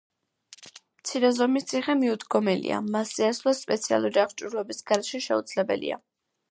[1.01, 6.07] მცირე ზომის ციხე მიუდგომელია, მასზე ასვლა სპეციალური აღჭურვილობის გარეშე შეუძლებელია.